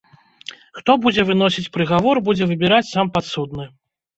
[0.77, 3.71] Хто будзе выносіць прыгавор будзе выбіраць сам падсудны.